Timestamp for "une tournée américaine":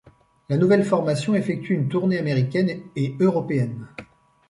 1.75-2.81